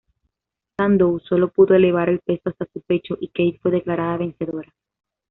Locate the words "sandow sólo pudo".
0.79-1.75